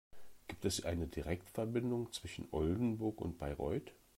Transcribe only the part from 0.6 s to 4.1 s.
es eine Direktverbindung zwischen Oldenburg und Bayreuth?